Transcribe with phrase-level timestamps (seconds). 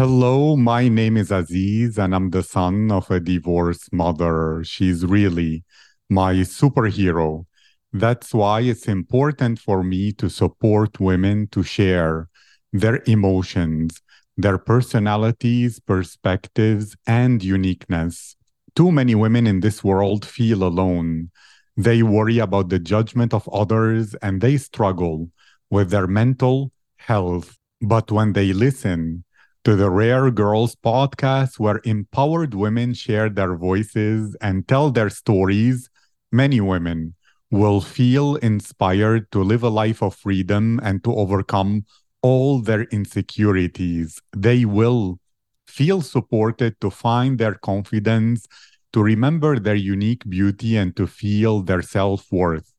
[0.00, 4.64] Hello, my name is Aziz, and I'm the son of a divorced mother.
[4.64, 5.62] She's really
[6.08, 7.44] my superhero.
[7.92, 12.30] That's why it's important for me to support women to share
[12.72, 14.00] their emotions,
[14.38, 18.36] their personalities, perspectives, and uniqueness.
[18.74, 21.30] Too many women in this world feel alone.
[21.76, 25.28] They worry about the judgment of others and they struggle
[25.68, 27.58] with their mental health.
[27.82, 29.24] But when they listen
[29.64, 35.90] to the Rare Girls podcast, where empowered women share their voices and tell their stories,
[36.32, 37.14] many women
[37.50, 41.84] will feel inspired to live a life of freedom and to overcome
[42.22, 44.18] all their insecurities.
[44.34, 45.18] They will
[45.66, 48.46] feel supported to find their confidence,
[48.94, 52.72] to remember their unique beauty, and to feel their self worth.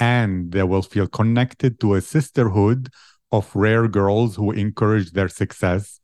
[0.00, 2.90] And they will feel connected to a sisterhood
[3.32, 6.00] of rare girls who encourage their success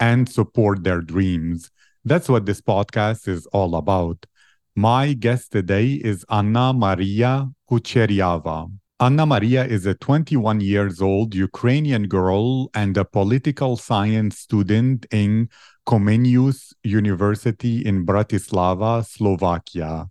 [0.00, 1.70] and support their dreams.
[2.04, 4.26] That's what this podcast is all about.
[4.74, 8.70] My guest today is Anna Maria Kucheryava.
[8.98, 15.50] Anna-Mariia is a 21 years old Ukrainian girl and a political science student in
[15.86, 20.08] Comenius University in Bratislava, Slovakia.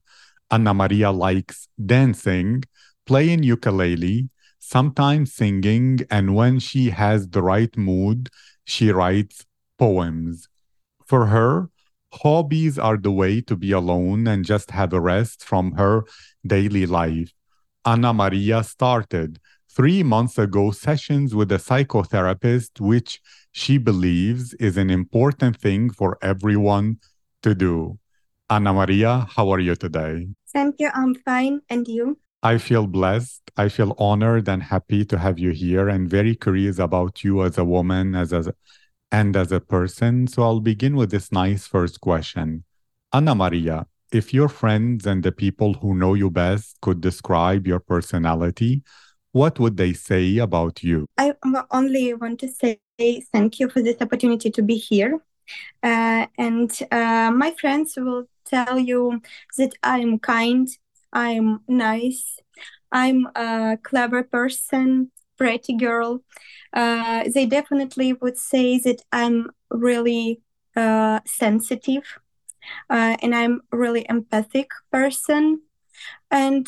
[0.52, 2.64] Anna-Mariia likes dancing,
[3.08, 8.30] playing ukulele, sometimes singing, and when she has the right mood,
[8.66, 9.46] she writes
[9.78, 10.48] poems.
[11.06, 11.70] For her,
[12.14, 16.04] hobbies are the way to be alone and just have a rest from her
[16.46, 17.32] daily life.
[17.86, 25.58] Anna-Mariia started three months ago sessions with a psychotherapist, which she believes is an important
[25.58, 26.98] thing for everyone
[27.44, 28.00] to do.
[28.50, 30.30] Anna-Mariia, how are you today?
[30.54, 30.90] Thank you.
[30.94, 31.62] I'm fine.
[31.70, 32.18] And you?
[32.42, 33.42] I feel blessed.
[33.58, 37.58] I feel honored and happy to have you here and very curious about you as
[37.58, 38.54] a woman, as a
[39.12, 40.28] and as a person.
[40.28, 42.64] So I'll begin with this nice first question.
[43.14, 48.84] Anna-Mariia, if your friends and the people who know you best could describe your personality,
[49.32, 51.08] what would they say about you?
[51.18, 51.34] I
[51.72, 52.80] only want to say
[53.32, 55.20] thank you for this opportunity to be here.
[55.84, 59.22] Uh, and uh, my friends will tell you
[59.58, 60.68] that I'm kind,
[61.14, 62.40] I'm nice,
[62.92, 66.24] I'm a clever person, pretty girl,
[66.74, 70.42] uh, they definitely would say that I'm really
[70.76, 72.04] uh, sensitive
[72.90, 75.62] uh, and I'm really empathic person.
[76.32, 76.68] And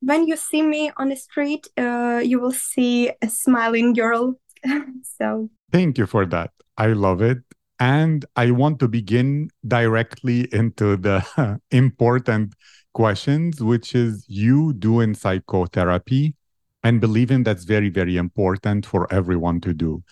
[0.00, 4.38] when you see me on the street, uh, you will see a smiling girl.
[5.18, 6.50] so thank you for that.
[6.76, 7.38] I love it.
[7.78, 11.24] And I want to begin directly into the
[11.70, 12.54] important
[12.92, 16.34] questions, which is you doing psychotherapy
[16.82, 20.02] and believing that's very, very important for everyone to do.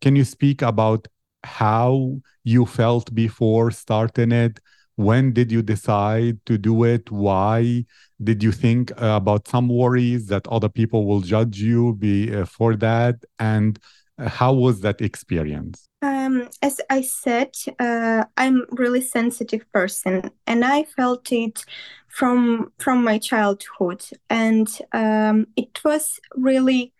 [0.00, 1.06] Can you speak about
[1.44, 4.60] how you felt before starting it?
[4.96, 7.10] When did you decide to do it?
[7.10, 7.84] Why
[8.22, 12.44] did you think uh, about some worries that other people will judge you be, uh,
[12.44, 13.16] for that?
[13.38, 13.78] And
[14.18, 15.87] how was that experience?
[16.00, 17.50] Um, as I said,
[17.80, 21.64] uh, I'm really sensitive person, and I felt it
[22.06, 26.92] from from my childhood, and um, it was really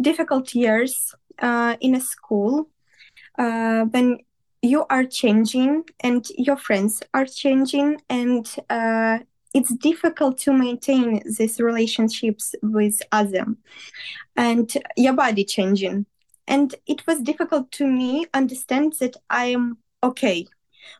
[0.00, 2.70] difficult years uh, in a school
[3.38, 4.20] uh, when
[4.62, 9.18] you are changing and your friends are changing, and uh,
[9.52, 13.48] it's difficult to maintain these relationships with others,
[14.36, 16.06] and your body changing
[16.46, 20.46] and it was difficult to me understand that i am okay.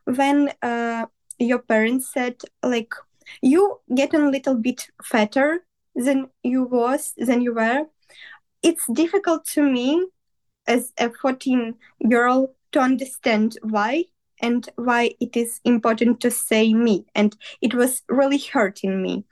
[0.04, 1.06] When uh,
[1.38, 2.92] your parents said like
[3.42, 5.64] you get a little bit fatter
[5.94, 7.86] than you was than you were
[8.62, 10.06] it's difficult to me
[10.66, 11.74] as a 14
[12.08, 14.04] girl to understand why
[14.40, 17.06] and why it is important to say me.
[17.14, 19.24] And it was really hurting me.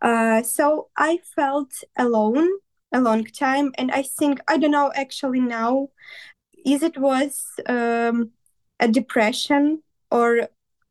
[0.00, 2.48] Uh, so i felt alone
[2.92, 3.72] a long time.
[3.78, 5.88] And i think i don't know actually now
[6.64, 8.30] is it was um,
[8.80, 10.48] a depression or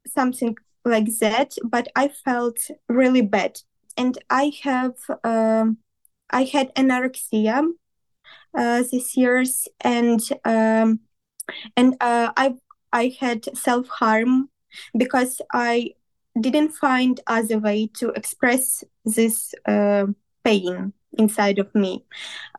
[0.07, 2.59] something like that but i felt
[2.89, 3.61] really bad.
[3.97, 5.77] And i have um,
[6.29, 7.71] i had anorexia
[8.57, 10.99] uh, this years and um,
[11.77, 12.55] and uh, i
[12.93, 14.49] i had self-harm
[14.97, 15.91] because i
[16.39, 20.05] didn't find other way to express this uh,
[20.43, 22.03] pain inside of me.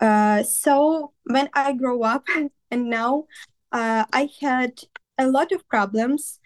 [0.00, 2.26] Uh, so when I grow up
[2.70, 3.26] and now
[3.72, 4.80] uh, I had
[5.18, 6.40] a lot of problems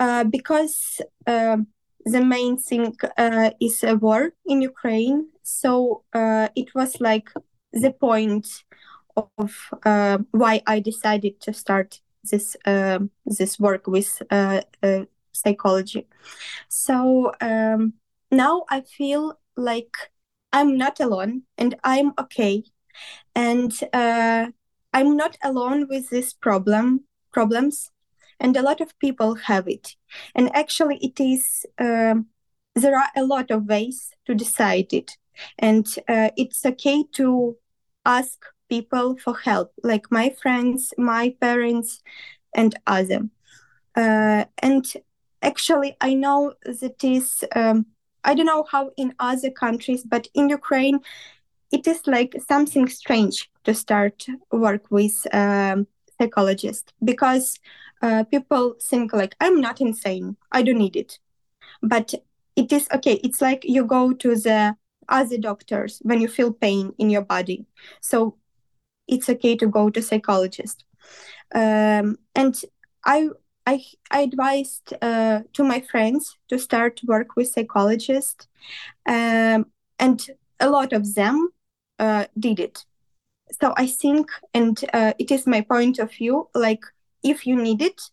[0.00, 1.68] uh, because um,
[2.04, 5.28] the main thing uh, is a war in Ukraine.
[5.42, 7.30] So uh, it was like
[7.72, 8.64] the point
[9.16, 12.00] of uh, why I decided to start
[12.30, 14.22] this uh, this work with
[15.32, 16.06] psychology.
[16.68, 17.94] So um,
[18.30, 19.96] now I feel like
[20.54, 22.62] I'm not alone and I'm okay,
[23.34, 24.46] and uh,
[24.92, 27.90] I'm not alone with this problem problems,
[28.38, 29.96] and a lot of people have it.
[30.36, 32.26] And actually, it is um,
[32.76, 35.18] there are a lot of ways to decide it,
[35.58, 37.56] and uh, it's okay to
[38.06, 42.00] ask people for help, like my friends, my parents,
[42.54, 43.28] and other.
[43.96, 44.84] Uh, and
[45.42, 47.86] actually, I know that is, um,
[48.24, 51.00] I don't know how in other countries, but in Ukraine,
[51.72, 55.86] it is like something strange to start work with um,
[56.20, 57.58] psychologist because
[58.02, 61.18] uh, people think like I'm not insane, I don't need it,
[61.82, 62.14] but
[62.56, 63.20] it is okay.
[63.24, 64.76] It's like you go to the
[65.08, 67.66] other doctors when you feel pain in your body.
[68.00, 68.36] So
[69.06, 70.84] it's okay to go to psychologist.
[71.54, 72.60] Um, and
[73.04, 73.28] I
[73.66, 78.46] I, I advised uh, to my friends to start work with psychologists,
[79.06, 79.66] um,
[79.98, 80.26] and
[80.60, 81.48] a lot of them
[81.98, 82.84] uh, did it.
[83.60, 86.84] So I think, and uh, it is my point of view, like
[87.22, 88.10] if you need it,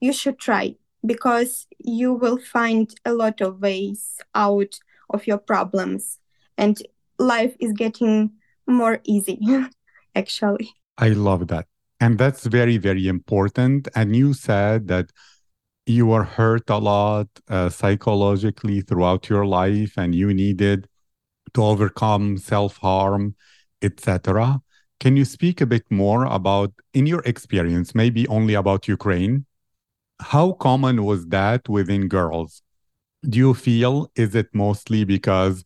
[0.00, 0.74] you should try
[1.06, 4.80] because you will find a lot of ways out
[5.10, 6.18] of your problems,
[6.56, 6.82] and
[7.18, 8.32] life is getting
[8.66, 9.38] more easy.
[10.18, 10.74] actually.
[10.98, 11.66] I love that.
[12.00, 13.88] And that's very, very important.
[13.94, 15.10] And you said that
[15.86, 20.86] you were hurt a lot uh, psychologically throughout your life and you needed
[21.54, 23.34] to overcome self-harm,
[23.82, 24.60] etc.
[25.00, 29.46] Can you speak a bit more about, in your experience, maybe only about Ukraine,
[30.20, 32.62] how common was that within girls?
[33.28, 35.64] Do you feel is it mostly because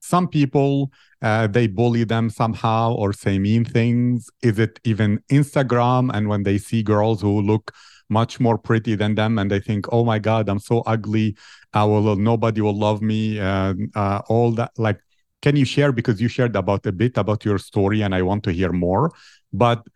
[0.00, 0.90] some people
[1.22, 4.30] uh, they bully them somehow or say mean things.
[4.42, 6.10] Is it even instagram?
[6.12, 7.72] And when they see girls who look
[8.08, 11.36] much more pretty than them and they think oh my god i'm so ugly.
[11.72, 14.72] I will nobody will love me uh, uh, all that.
[14.76, 14.98] Like
[15.42, 15.92] can you share?
[15.92, 19.12] Because you shared about a bit about your story and i want to hear more.
[19.52, 19.86] But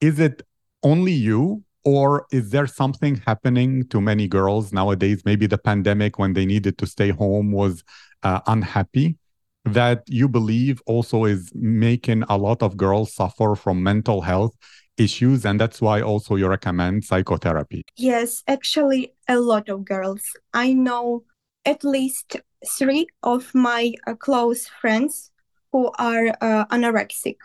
[0.00, 0.42] is it
[0.82, 5.22] only you or is there something happening to many girls nowadays?
[5.24, 7.82] Maybe the pandemic when they needed to stay home was
[8.22, 9.18] uh, unhappy
[9.64, 14.54] that you believe also is making a lot of girls suffer from mental health
[14.96, 17.84] issues and that's why also you recommend psychotherapy.
[17.96, 20.22] Yes actually a lot of girls.
[20.52, 21.24] I know
[21.64, 22.36] at least
[22.78, 25.30] three of my uh, close friends
[25.72, 27.36] who are uh, anorexic.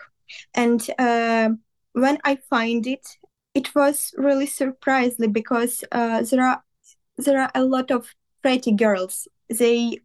[0.54, 1.50] And uh,
[1.94, 3.18] when i find it
[3.56, 6.64] it was really surprisingly because uh, there are
[7.18, 9.28] there are a lot of pretty girls.
[9.50, 10.00] They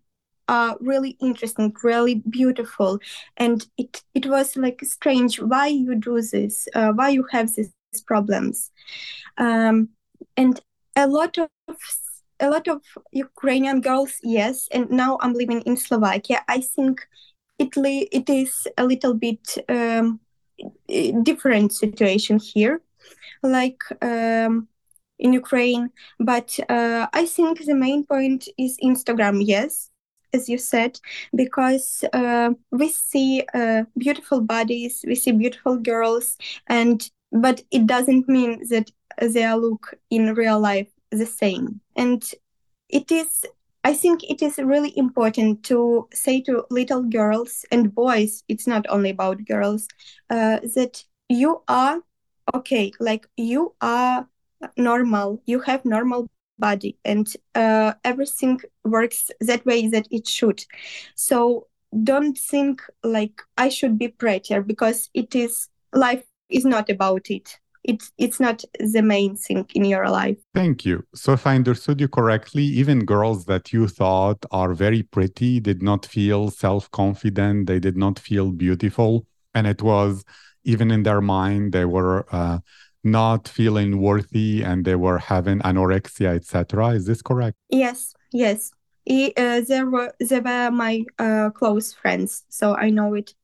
[0.49, 2.99] uh, really interesting, really beautiful,
[3.37, 5.41] and it it was like strange.
[5.41, 6.69] Why you do this?
[6.75, 7.73] Uh, why you have these
[8.06, 8.70] problems?
[9.38, 9.91] Um,
[10.37, 10.61] and
[10.96, 11.49] a lot of
[12.41, 12.82] a lot of
[13.12, 14.69] Ukrainian girls, yes.
[14.73, 16.43] And now I'm living in Slovakia.
[16.49, 17.06] I think
[17.58, 20.20] Italy it is a little bit um,
[21.23, 22.81] different situation here,
[23.43, 23.82] like.
[24.02, 24.69] Um,
[25.17, 29.41] in Ukraine, but uh, I think the main point is Instagram.
[29.46, 29.91] Yes,
[30.34, 30.98] as you said,
[31.34, 36.36] because uh, we see uh, beautiful bodies, we see beautiful girls,
[36.67, 41.81] and but it doesn't mean that they look in real life the same.
[41.96, 42.22] And
[42.88, 43.44] it is,
[43.84, 48.43] I think, it is really important to say to little girls and boys.
[48.48, 49.88] It's not only about girls
[50.31, 52.00] uh, that you are
[52.55, 54.29] okay, like you are
[54.76, 56.99] normal you have normal body.
[57.05, 60.65] And uh, everything works that way that it should.
[61.15, 61.67] So
[62.03, 67.58] don't think like i should be prettier because it is life is not about it.
[67.84, 70.39] It's it's not the main thing in your life.
[70.55, 71.05] Thank you.
[71.15, 75.82] So if i understood you correctly even girls that you thought are very pretty did
[75.82, 77.67] not feel self-confident.
[77.67, 79.27] They did not feel beautiful.
[79.55, 80.25] And it was
[80.65, 82.58] even in their mind they were uh,
[83.05, 87.56] not feeling worthy and they were having anorexia etc is this correct?
[87.69, 88.70] Yes yes.
[89.05, 93.34] He, uh, they were they were my uh, close friends so i know it.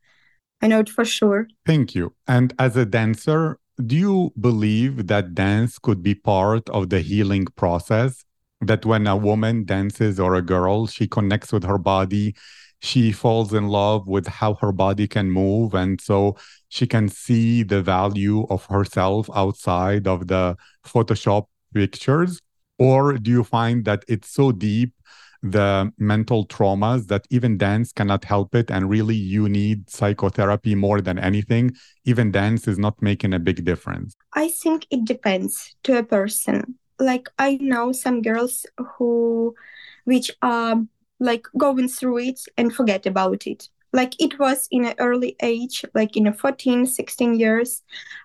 [0.63, 1.49] I know it for sure.
[1.65, 2.15] Thank you.
[2.29, 7.47] And as a dancer do you believe that dance could be part of the healing
[7.57, 8.25] process?
[8.61, 12.35] That when a woman dances or a girl she connects with her body
[12.81, 16.37] she falls in love with how her body can move and so
[16.69, 20.57] she can see the value of herself outside of the
[20.87, 22.41] photoshop pictures?
[22.79, 24.95] Or do you find that it's so deep
[25.43, 31.03] the mental traumas that even dance cannot help it and really you need psychotherapy more
[31.03, 31.73] than anything?
[32.05, 34.17] Even dance is not making a big difference.
[34.35, 36.77] I think it depends to a person.
[36.99, 39.55] Like i know some girls who
[40.05, 40.77] which are
[41.21, 43.69] like going through it and forget about it.
[43.93, 47.83] Like it was in an early age like in a 14 16 years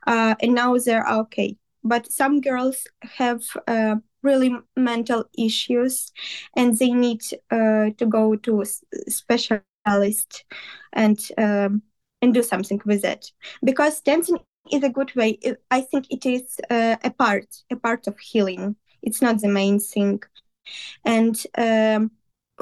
[0.07, 1.57] uh, and now they're okay.
[1.83, 6.11] But some girls have uh, really mental issues
[6.55, 7.21] and they need
[7.51, 8.65] uh, to go to a
[9.11, 10.45] specialist
[10.93, 11.83] and um,
[12.21, 13.31] and do something with it.
[13.63, 14.39] Because dancing
[14.71, 15.37] is a good way
[15.69, 18.75] i think it is uh, a part a part of healing.
[19.03, 20.21] It's not the main thing.
[21.05, 22.11] And um,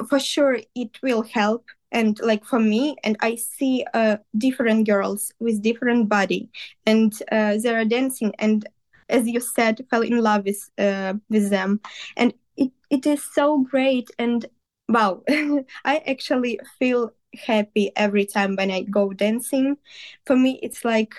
[0.08, 1.66] for sure it will help.
[1.92, 6.50] And like for me and i see uh, different girls with different body.
[6.86, 8.32] And uh, they are dancing.
[8.38, 8.66] And
[9.08, 11.80] as you said, fell in love with uh, with them,
[12.16, 14.10] and it, it is so great.
[14.18, 14.46] And
[14.88, 15.22] wow,
[15.84, 17.12] I actually feel
[17.46, 19.76] happy every time when I go dancing.
[20.24, 21.14] For me, it's like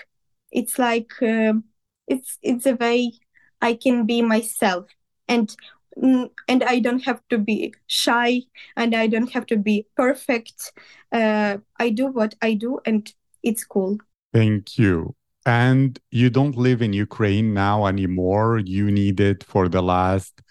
[0.50, 1.54] it's like uh,
[2.08, 3.12] it's it's a way
[3.60, 4.86] I can be myself,
[5.28, 5.54] and
[5.96, 8.42] and I don't have to be shy,
[8.76, 10.72] and I don't have to be perfect.
[11.12, 13.10] Uh, I do what I do, and
[13.42, 13.98] it's cool.
[14.32, 15.14] Thank you.
[15.46, 18.58] And you don't live in Ukraine now anymore.
[18.58, 20.42] You needed for the last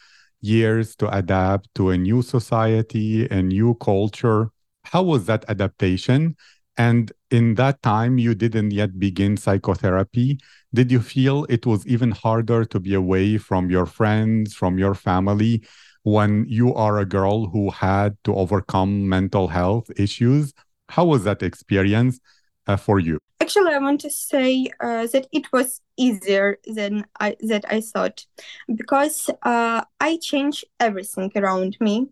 [0.42, 4.50] years to adapt to a new society, a new culture.
[4.86, 6.36] How was that adaptation?
[6.78, 10.40] And in that time, you didn't yet begin psychotherapy.
[10.74, 14.94] Did you feel it was even harder to be away from your friends, from your
[14.94, 15.64] family,
[16.04, 20.54] when you are a girl who had to overcome mental health issues?
[20.90, 22.20] How was that experience
[22.68, 23.20] uh, for you?
[23.42, 28.26] Actually, I want to say uh, that it was easier than I that I thought,
[28.74, 32.08] because uh, I changed everything around me,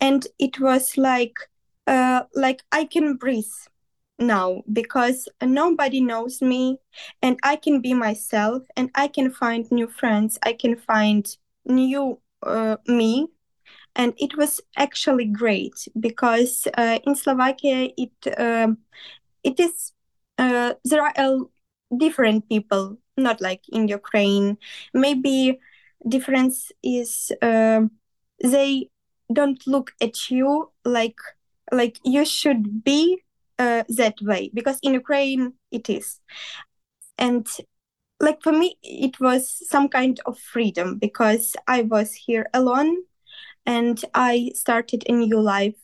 [0.00, 1.36] and it was like
[1.86, 3.44] uh, like I can breathe
[4.18, 6.78] now because nobody knows me,
[7.22, 10.38] and I can be myself, and I can find new friends.
[10.42, 11.26] I can find
[11.66, 13.28] new uh, me
[13.96, 18.78] and it was actually great because uh, in Slovakia it um,
[19.42, 19.92] it is
[20.38, 21.44] uh, there are uh,
[21.96, 24.58] different people, not like in Ukraine.
[24.92, 25.58] Maybe
[26.08, 27.82] difference is uh,
[28.42, 28.90] they
[29.32, 31.18] don't look at you like
[31.72, 33.23] like you should be
[33.58, 36.20] uh, that way because in Ukraine it is,
[37.18, 37.46] and
[38.20, 42.96] like for me it was some kind of freedom because I was here alone
[43.66, 45.76] and I started a new life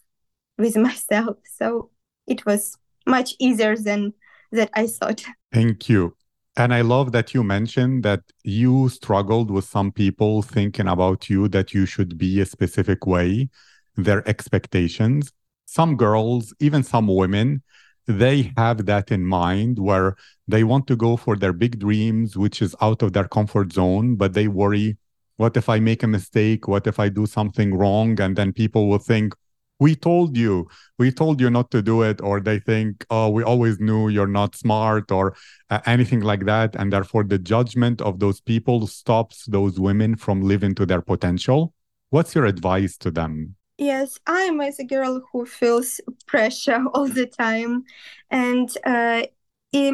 [0.58, 1.38] with myself.
[1.44, 1.90] So
[2.26, 4.14] it was much easier than
[4.52, 5.24] that I thought.
[5.52, 6.16] Thank you.
[6.56, 11.48] And I love that you mentioned that you struggled with some people thinking about you
[11.48, 13.48] that you should be a specific way,
[13.96, 15.32] their expectations.
[15.70, 17.62] Some girls, even some women,
[18.08, 20.16] they have that in mind where
[20.48, 24.16] they want to go for their big dreams, which is out of their comfort zone,
[24.16, 24.98] but they worry
[25.36, 26.66] what if I make a mistake?
[26.66, 28.20] What if I do something wrong?
[28.20, 29.32] And then people will think,
[29.78, 30.68] we told you.
[30.98, 32.20] We told you not to do it.
[32.20, 35.36] Or they think oh we always knew you're not smart or
[35.70, 36.74] uh, anything like that.
[36.74, 41.72] And therefore the judgment of those people stops those women from living to their potential.
[42.10, 47.26] What's your advice to them yes i'm as a girl who feels pressure all the
[47.26, 47.84] time
[48.30, 49.22] and uh,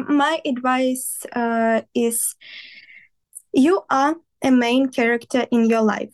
[0.07, 2.35] my advice uh, is
[3.53, 6.13] you are a main character in your life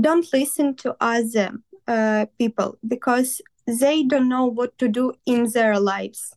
[0.00, 1.52] don't listen to other
[1.88, 6.34] uh, people because they don't know what to do in their lives.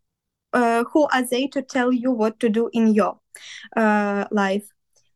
[0.54, 3.20] Uh, who are they to tell you what to do in your
[3.78, 4.68] uh, life?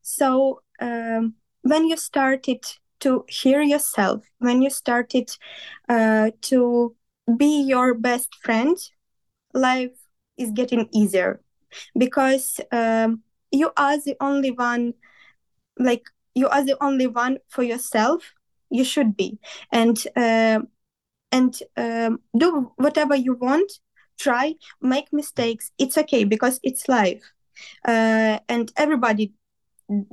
[0.01, 2.63] So um, when you started
[3.03, 5.29] to hear yourself, when you started
[5.89, 6.95] uh, to
[7.37, 8.77] be your best friend,
[9.53, 9.91] life
[10.37, 11.41] is getting easier
[11.97, 14.93] because um, you are the only one,
[15.77, 18.33] like you are the only one for yourself.
[18.69, 19.37] You should be.
[19.71, 20.59] And uh,
[21.31, 23.71] and um, do whatever you want.
[24.19, 24.55] Try.
[24.81, 25.71] Make mistakes.
[25.77, 27.23] It's okay because it's life.
[27.85, 29.33] Uh, and everybody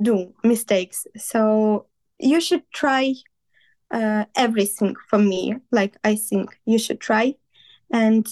[0.01, 1.07] do mistakes.
[1.17, 1.87] So
[2.21, 3.13] you should try
[3.91, 7.35] uh, everything for me like i think you should try
[7.91, 8.27] and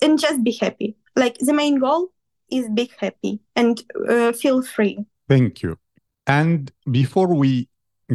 [0.00, 2.08] and just be happy like the main goal
[2.50, 5.76] is be happy and uh, feel free thank you
[6.26, 7.68] and before we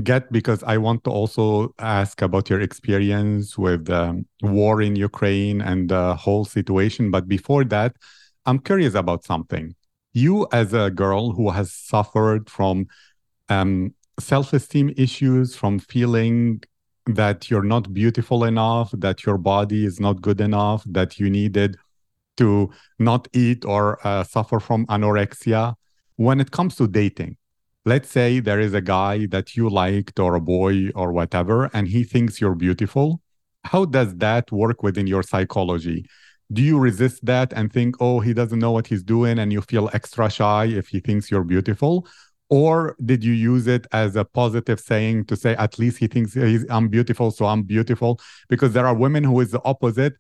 [0.03, 5.61] get because I want to also ask about your experience with the war in Ukraine
[5.61, 7.11] and the whole situation.
[7.11, 7.95] But before that,
[8.45, 9.75] I'm curious about something.
[10.13, 12.87] You, as a girl who has suffered from
[13.49, 16.61] um, self esteem issues, from feeling
[17.05, 21.77] that you're not beautiful enough, that your body is not good enough, that you needed
[22.37, 22.69] to
[22.99, 25.75] not eat or uh, suffer from anorexia.
[26.17, 27.37] When it comes to dating,
[27.85, 31.87] let's say there is a guy that you liked or a boy or whatever, and
[31.87, 33.21] he thinks you're beautiful.
[33.65, 36.05] How does that work within your psychology?
[36.53, 39.61] Do you resist that and think, oh, he doesn't know what he's doing, and you
[39.61, 42.07] feel extra shy if he thinks you're beautiful?
[42.49, 46.35] Or did you use it as a positive saying to say at least he thinks
[46.69, 50.13] i'm beautiful so i'm beautiful because there are women who is the opposite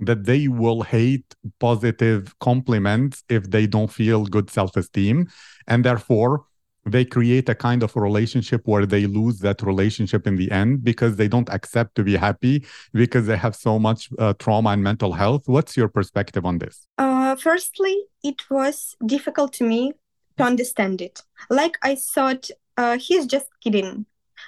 [0.00, 5.28] that they will hate positive compliments if they don't feel good self-esteem
[5.66, 6.44] and therefore
[6.86, 11.16] they create a kind of relationship where they lose that relationship in the end because
[11.16, 15.12] they don't accept to be happy because they have so much uh, trauma and mental
[15.12, 15.42] health.
[15.46, 16.86] What's your perspective on this?
[16.96, 19.92] Uh, firstly it was difficult to me
[20.40, 21.22] to understand it.
[21.48, 24.06] Like I thought, uh, he's just kidding.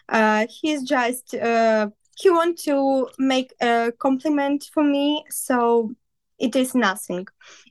[0.09, 5.95] Uh, he's just uh, he want to make a compliment for me, so
[6.39, 7.27] it is nothing.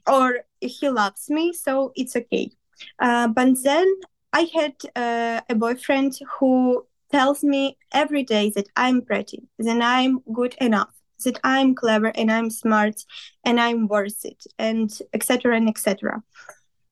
[0.08, 2.51] Or he loves me, so it's okay.
[3.00, 3.88] Uh, but then
[4.34, 10.20] I had uh, a boyfriend who tells me every day that I'm pretty, that I'm
[10.34, 10.94] good enough,
[11.25, 13.04] that I'm clever and I'm smart
[13.44, 15.58] and I'm worth it, and etc.
[15.58, 16.24] and etc.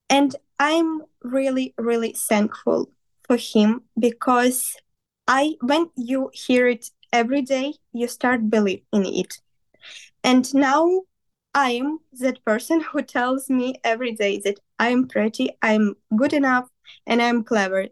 [0.09, 2.89] And I'm really, really thankful
[3.23, 4.75] for him because
[5.27, 9.39] I when you hear it every day, you start believe in it.
[10.23, 11.01] And now
[11.53, 16.69] I'm that person who tells me every day that I'm pretty, I'm good enough,
[17.05, 17.87] and I'm clever.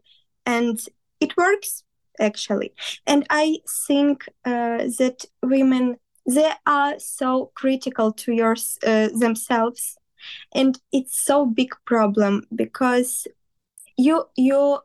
[0.46, 0.80] And
[1.20, 1.84] it works
[2.20, 2.74] actually.
[3.06, 8.56] And I think uh, that women they are so critical to your
[8.86, 9.98] uh, themselves
[10.54, 13.28] and it's so big problem because
[13.98, 14.80] you you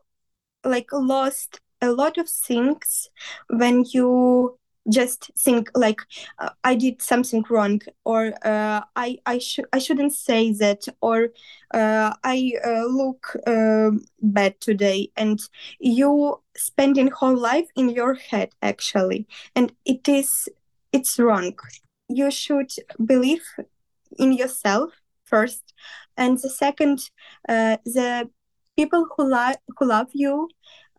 [0.63, 3.09] like lost a lot of things
[3.49, 4.57] when you
[4.89, 6.01] just think like
[6.39, 11.29] uh, i did something wrong or uh, i i should i shouldn't say that or
[11.73, 15.11] uh, i uh, look um, bad today.
[15.15, 15.39] And
[15.79, 19.27] you spending whole life in your head actually.
[19.55, 20.49] And it is
[20.91, 21.57] it's wrong.
[22.09, 22.71] You should
[23.03, 23.45] believe
[24.17, 24.91] in yourself
[25.33, 25.63] first.
[26.21, 26.97] And the second
[27.53, 28.29] uh, the
[28.77, 30.49] people who love who love you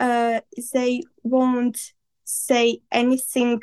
[0.07, 0.40] uh,
[0.73, 1.79] they won't
[2.25, 2.64] say
[3.03, 3.62] anything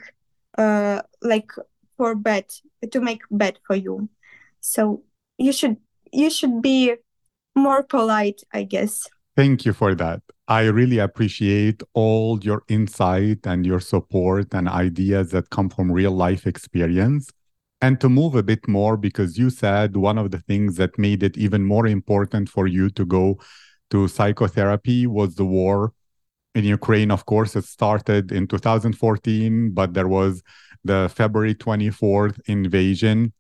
[0.57, 1.51] uh, like
[1.97, 2.45] for bad
[2.93, 4.09] to make bad for you.
[4.61, 5.03] So
[5.37, 5.77] you should
[6.23, 6.79] you should be
[7.55, 8.93] more polite i guess.
[9.35, 10.21] Thank you for that.
[10.47, 16.15] I really appreciate all your insight and your support and ideas that come from real
[16.25, 17.23] life experience
[17.81, 21.23] and to move a bit more, because you said one of the things that made
[21.23, 23.39] it even more important for you to go
[23.89, 25.93] to psychotherapy was the war
[26.53, 27.11] in Ukraine.
[27.11, 30.43] Of course, it started in 2014, but there was
[30.83, 33.33] the February 24th invasion.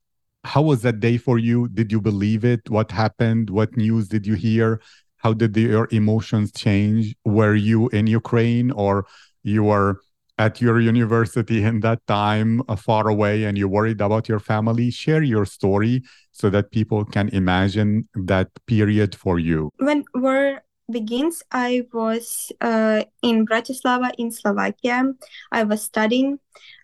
[0.43, 1.67] How was that day for you?
[1.67, 2.69] Did you believe it?
[2.69, 3.49] What happened?
[3.49, 4.81] What news did you hear?
[5.17, 7.15] How did the, your emotions change?
[7.25, 9.05] Were you in Ukraine or
[9.43, 10.01] you were
[10.41, 14.89] at your university in that time uh, far away and you're worried about your family
[14.89, 16.01] share your story
[16.31, 19.69] so that people can imagine that period for you.
[19.77, 25.13] When war begins i was uh, in bratislava in slovakia.
[25.51, 26.39] I was studying.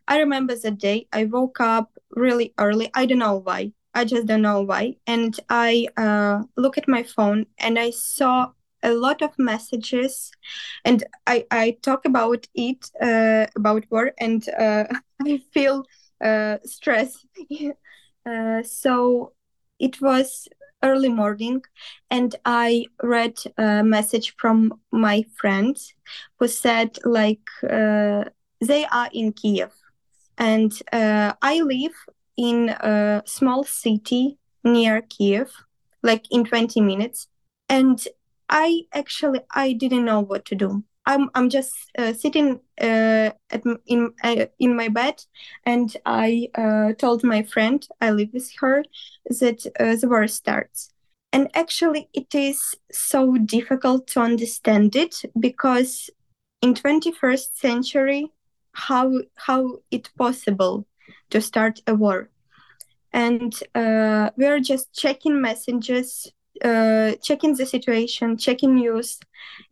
[0.08, 2.94] I remember the day i woke up really early.
[2.94, 3.74] I don't know why.
[3.98, 5.02] I just don't know why.
[5.10, 10.32] And i uh, look at my phone and i saw a lot of messages
[10.86, 14.86] and i i talk about it uh, about war and uh,
[15.26, 15.84] i feel
[16.24, 17.26] uh, stress.
[18.26, 19.32] Uh, so
[19.80, 20.50] it was
[20.84, 21.62] early morning
[22.10, 25.94] and i read a message from my friends
[26.38, 28.26] who said like uh,
[28.60, 29.72] they are in kiev
[30.38, 31.96] and uh, i live
[32.38, 35.50] in a small city near kiev
[36.04, 37.28] like in 20 minutes
[37.70, 38.08] and
[38.50, 40.84] I actually I didn't know what to do.
[41.06, 45.24] I'm I'm just uh, sitting uh, at in uh, in my bed,
[45.66, 48.84] and I uh, told my friend I live with her
[49.40, 50.90] that uh, the war starts.
[51.32, 56.10] And actually, it is so difficult to understand it because
[56.62, 58.32] in 21st century,
[58.72, 60.86] how how it possible
[61.30, 62.30] to start a war?
[63.14, 66.32] And uh, we're just checking messages
[66.64, 69.20] uh, checking the situation, checking news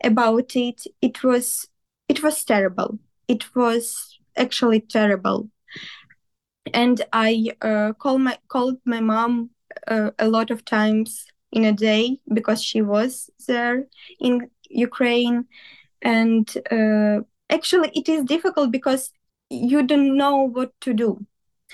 [0.03, 0.83] about it.
[1.01, 1.67] It was
[2.07, 2.99] it was terrible.
[3.27, 5.49] It was actually terrible.
[6.73, 9.51] And I uh, called my called my mom
[9.87, 13.87] uh, a lot of times in a day because she was there
[14.19, 15.45] in Ukraine.
[16.01, 19.11] And uh, actually, it is difficult because
[19.49, 21.25] you don't know what to do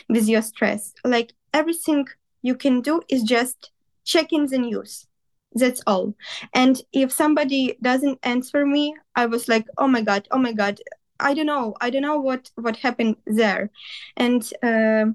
[0.10, 0.94] with your stress.
[1.04, 2.08] Like everything
[2.42, 3.72] you can do is just
[4.12, 5.08] check in the news.
[5.54, 6.16] That's all.
[6.54, 10.80] And if somebody doesn't answer me, I was like, oh my God, oh my God.
[11.20, 11.76] I don't know.
[11.82, 13.70] I don't know what what happened there.
[14.18, 15.06] And uh,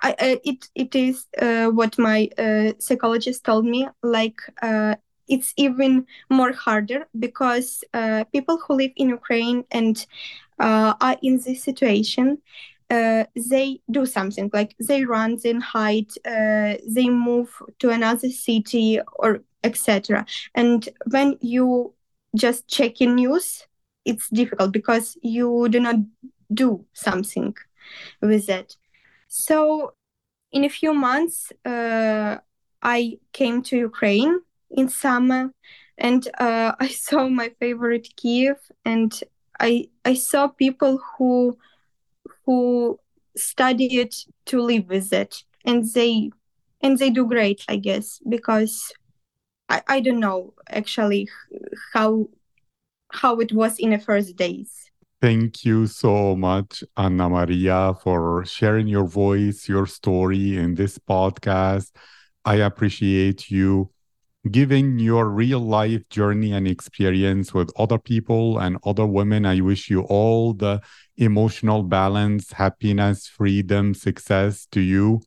[0.00, 3.88] I, I, it it is uh, what my uh, psychologist told me.
[4.02, 4.94] Like uh,
[5.26, 9.96] it's even more harder because uh, people who live in Ukraine and
[10.58, 12.38] uh, are in this situation,
[12.90, 19.40] uh, they do something like they run, they hide, they move to another city or
[19.62, 20.24] etc.
[20.54, 21.94] And when you
[22.36, 23.66] just check in news,
[24.04, 25.96] it's difficult because you do not
[26.52, 27.54] do something
[28.20, 28.76] with that.
[29.28, 29.92] So,
[30.52, 32.38] in a few months, uh,
[32.82, 35.52] I came to Ukraine in summer,
[35.98, 39.12] and uh, I saw my favorite Kiev, and
[39.60, 41.58] I I saw people who
[42.48, 42.98] who
[43.36, 44.14] studied
[44.46, 46.30] to live with it, and they
[46.80, 48.90] and they do great, I guess, because
[49.68, 51.28] I, I don't know actually
[51.92, 52.30] how
[53.12, 54.72] how it was in the first days.
[55.20, 61.90] Thank you so much, Anna-Mariia, for sharing your voice, your story in this podcast.
[62.46, 63.90] I appreciate you
[64.50, 69.46] giving your real life journey and experience with other people and other women.
[69.46, 70.80] I wish you all the
[71.16, 75.22] emotional balance, happiness, freedom, success to you,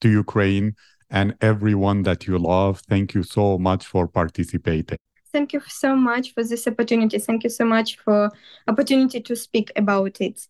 [0.00, 0.74] to Ukraine,
[1.10, 2.80] and everyone that you love.
[2.88, 4.98] Thank you so much for participating.
[5.32, 7.18] Thank you so much for this opportunity.
[7.18, 8.30] Thank you so much for
[8.68, 10.46] opportunity to speak about it.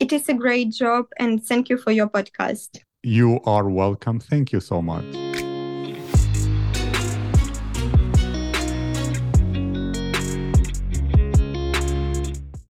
[0.00, 2.80] It is a great job and thank you for your podcast.
[3.02, 4.18] You are welcome.
[4.18, 5.39] Thank you so much.